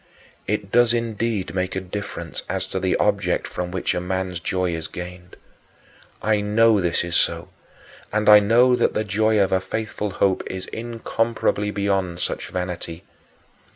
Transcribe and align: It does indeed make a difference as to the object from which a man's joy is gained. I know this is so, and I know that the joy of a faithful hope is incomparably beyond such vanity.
It 0.47 0.71
does 0.71 0.95
indeed 0.95 1.53
make 1.53 1.75
a 1.75 1.79
difference 1.79 2.41
as 2.49 2.65
to 2.69 2.79
the 2.79 2.95
object 2.97 3.47
from 3.47 3.69
which 3.69 3.93
a 3.93 4.01
man's 4.01 4.39
joy 4.39 4.73
is 4.73 4.87
gained. 4.87 5.35
I 6.23 6.41
know 6.41 6.81
this 6.81 7.03
is 7.03 7.15
so, 7.15 7.49
and 8.11 8.27
I 8.27 8.39
know 8.39 8.75
that 8.75 8.95
the 8.95 9.03
joy 9.03 9.39
of 9.39 9.51
a 9.51 9.61
faithful 9.61 10.09
hope 10.09 10.41
is 10.47 10.65
incomparably 10.73 11.69
beyond 11.69 12.19
such 12.19 12.47
vanity. 12.47 13.03